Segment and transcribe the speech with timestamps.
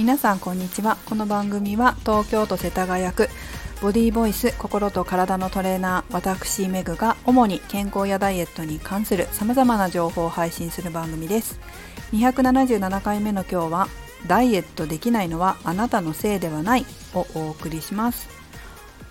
[0.00, 0.96] 皆さんこんにちは。
[1.04, 3.28] この番組は東京都世田谷区
[3.82, 11.60] ボディーボイス心と体のトレーナー私メグが主に健康やダイエットに関する様々な情報を配信する番組です。
[12.14, 13.88] 277回目の今日は
[14.26, 18.30] ダイエットできないのはあなたのせいではないをお送りします。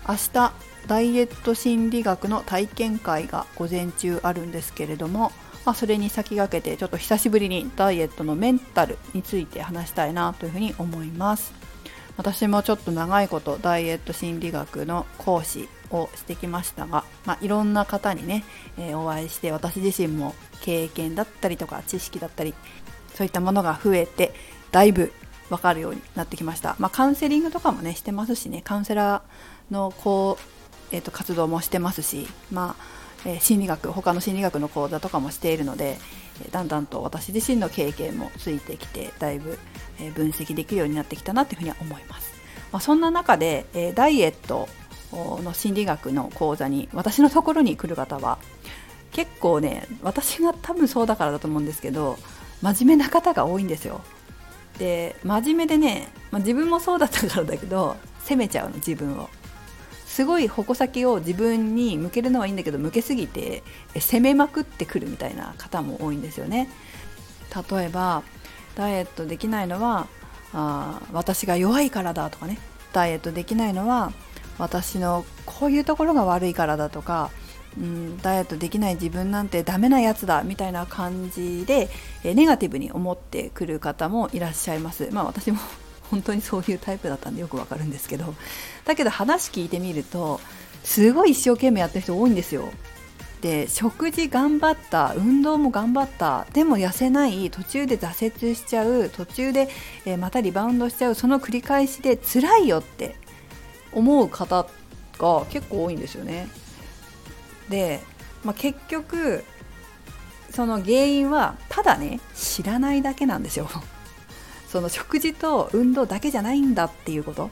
[0.08, 0.52] 明日
[0.88, 5.30] ダイエット心理学の体験会が午前中あるんですけれども
[5.64, 11.52] まあ、それに先駆けてちょっと久しぶりにダイエットのメンタルについて話したいなというふうに思います。
[12.16, 18.44] 私もちょっと長いことダイエット心理学の講師をしてきましたが、まあ、いろんな方にね、
[18.78, 22.54] えー、お会いして私自身も経験だったりとか知識だったり
[23.14, 24.34] そういったものが増えて
[24.70, 25.12] だいぶ
[25.48, 30.38] 分かるようになってきました、まあ、カウンセリングとかもねしてますしねカウンセラーのこ
[30.92, 35.98] う、えー、と活動もしてますしまあえ心理学他の心理学の講座とかもしているので
[36.52, 39.58] だんだんと私自身の経験もついてきてだいぶ
[40.14, 42.32] 分析できるようになってきたなというふうには思います、
[42.72, 44.68] まあ、そんな中でえダイエット
[45.12, 48.38] の心理学の講座に私のところに来る方は
[49.12, 52.16] 結構ね私が多分そうだからだと思うんですけど
[52.62, 54.02] 真面目な方が多いんですよ。
[54.78, 59.28] で真面目でね、まあ、自分もそうだったからだけど責めちゃうの自分を。
[60.10, 63.62] すごい矛先を自分に向けるのはいいんだけど向けすぎて
[63.94, 66.68] 攻めまくってくるみたいな方も多いんですよね。
[67.70, 68.24] 例えば
[68.74, 70.08] ダイエットできないのは
[70.52, 72.58] あ私が弱いからだとかね
[72.92, 74.12] ダイエットできないのは
[74.58, 77.30] 私のこういうところが悪いからだとか、
[77.78, 81.88] うん、ダイエットできない自分なんてダメなやつだみたいな感じで
[82.24, 85.08] ネガティブに思ってくる方もいらっしゃいます。
[85.12, 85.60] まあ私も
[86.10, 88.34] 本当にそういうタイプだったんでよくわかるんですけど。
[88.84, 90.40] だけど話聞いてみると
[90.82, 92.68] すごい一生懸命やってる人多いんですよ。
[93.40, 99.68] で食事頑張った運動も頑張ったでも痩せない途中で挫折しちゃう途中で、
[100.04, 103.16] え、またリバウンドしちゃうその繰り返しで辛いよって
[103.92, 104.66] 思う方
[105.18, 106.48] が結構多いんですよね。
[107.70, 108.00] で、
[108.44, 109.44] まあ、結局
[110.50, 113.68] その原因はただね知らないだけなんですよ。
[114.70, 117.50] その食事と運動だけじゃないんだっていうこと。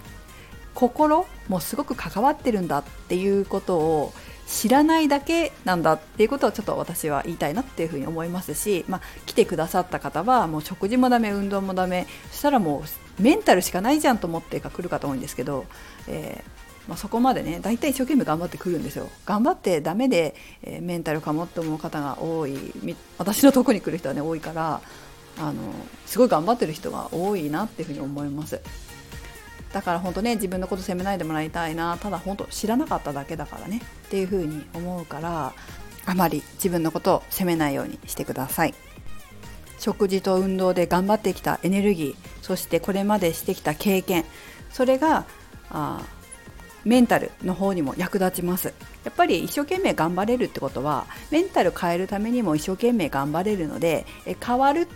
[0.74, 4.12] 心もすごく関わってるんだっていうことを
[4.46, 12.84] 知らないだけなんだっていうことをちょっと私は言いたいなっていうふうに思いますし、まあ、来てくださった方はもう食事もダメ運動もダメそしたらも
[13.18, 15.66] うメンタルしかないじゃんと思って来る方多いんですけど、
[16.06, 19.08] えー、まあ、そこまでね大体一生懸命頑張ってくるんですよ。
[19.26, 22.56] 頑張ってダメで、えー、メンタルかもって思う方が多い
[23.18, 24.80] 私のとこに来る人はね多いから
[25.40, 25.62] あの
[26.06, 28.60] すごい頑張ってる人が多いなっていうふうに思います。
[29.72, 35.52] だから本当ね自分のこと責めないでもらいたいなただ本当知らなかっただけだからねっていうふうに思うから
[36.06, 38.74] あまり自分のことを責めないようにしてください。
[39.78, 44.24] 食事と運動で頑張ってきたエネルギーそしてこれまでしてきた経験
[44.72, 45.24] それが
[45.70, 46.02] あ
[46.84, 48.72] メンタルの方にも役立ちます。
[49.04, 54.88] やっぱり一生懸命頑張れるってことはメンタル変えるためにも一生懸命頑張れるのでえ変わる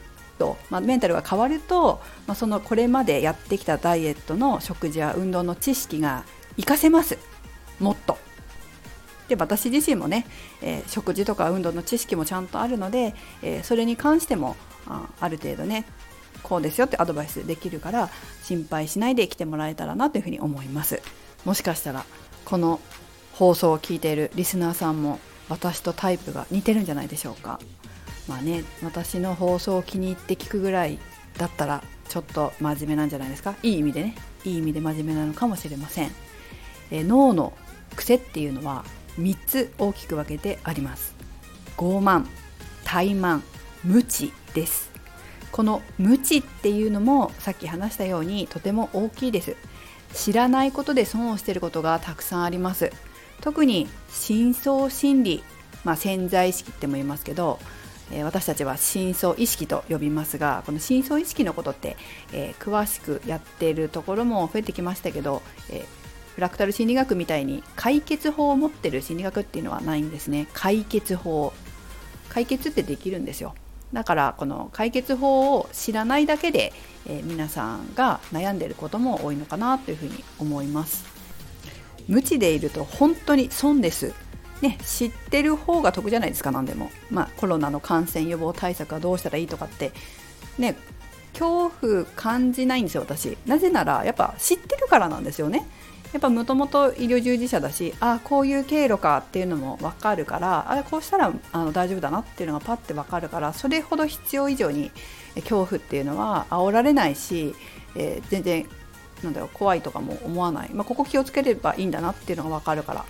[0.43, 6.25] と、まあ、メンタルが変わると、まあ、そのこれまでやってきたダイエットの食事や運動の知識が
[6.57, 7.17] 活かせます。
[7.79, 8.19] もっと。
[9.29, 10.27] で私自身もね、
[10.61, 14.57] えー、食事とか運動の知識もちゃんとあるので、えー、それに関しても
[14.89, 15.85] あある程度ね
[16.43, 18.11] こうですよってアドバイスできるから
[18.43, 21.01] 心配しないで来てもらえたらなというふうに思います。
[21.45, 22.05] もしかしたら
[22.45, 22.81] この
[23.35, 27.61] 放送を聞いているリスナーさんも私とタイプが似てるんじゃないでしょうか。
[28.29, 30.99] まあね私の放送を気に入って聞くぐらい
[31.39, 33.55] だったらちょっと真面目なんじゃないですか？
[33.63, 34.15] いい意味でね。
[34.45, 36.11] いい意味で真面目なのかもしれません、
[36.91, 37.53] え脳の
[37.95, 38.85] 癖っていうのは
[39.19, 41.15] 3つ大きく分けてあります。
[41.77, 42.27] 傲慢
[42.85, 43.41] 怠慢
[43.85, 44.91] 無知です。
[45.53, 49.57] この無知っていうのもさっき話したようにとても大きいです。
[50.13, 52.91] 知らないことで損をしていることがたくさんあります。
[53.41, 55.45] 特に深層心理
[55.85, 57.59] まあ、潜在意識っても言いますけど
[58.13, 61.97] え私たちは深層意識と呼びますがこの深層意識のことって、
[62.33, 70.49] えー、詳しくやっているところも増えてきましたけど、えー、フラクタル心理学みたいに解決法を持ってる心理学っていうのはないんですね。
[70.53, 71.53] 解決法。
[72.29, 73.55] 解決ってできるんですよ。
[73.93, 76.73] だからこの解決法を知らないだけで、
[77.07, 81.05] えー、皆さんが悩んでいることも多いのかなというふうに思います。
[82.09, 84.15] 無知でいると本当に損です。
[84.63, 89.93] ね、知ってる方が得じゃないですか何でも、まあ、コロナの感染予防対策はどうしたらいいとかって。
[90.59, 90.77] ね
[91.33, 93.39] 恐怖感じないんですよ私。
[93.47, 95.67] なぜならやっぱ知ってるからなんですよね。
[96.13, 104.91] やっぱもともと医療従事者だしあこういう経路かっていうのも分かるからあこうしたらあの大丈夫だなっていうのがパッて分かるからそれほど必要以上に
[105.37, 107.55] 恐怖っていうのは煽られないし
[107.95, 108.67] えー、全然
[109.23, 113.05] なんだろう怖いとかも思わない、まあ、ここ気をつければいいんだなっていうのが分かるから。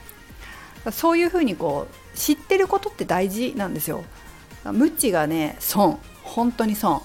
[0.90, 4.05] そういうふうにこう知ってることって大事なんですよ。
[4.64, 5.99] 無知がね損。
[6.23, 7.02] 本当に損。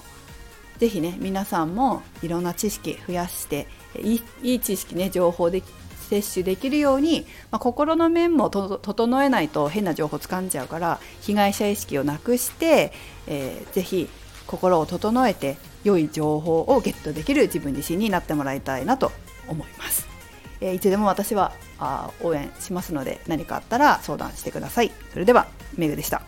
[0.78, 3.66] ぜひね皆さんもいろんな知識増やして
[4.00, 5.62] いいいい知識ね情報で
[6.08, 12.92] 摂取できるように、まあ、心の面も整えないと変な情報つかんじゃうから被害者意識をなくして、
[13.26, 14.08] えー、ぜひ
[14.46, 19.12] 心を整えて良い情報をゲットできる自分自身になってもらいたいなと
[19.48, 20.07] 思います。
[20.60, 24.92] えー、いつでも私はあ応援しますので何かあったら相談してください。
[25.12, 25.46] それでは
[25.76, 26.22] メグでした。